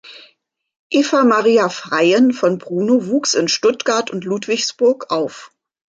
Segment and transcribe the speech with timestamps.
[0.89, 5.51] Eva "Maria" Freiin von Brunnow wuchs in Stuttgart und Ludwigsburg auf.